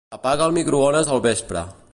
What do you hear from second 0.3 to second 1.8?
el microones al vespre.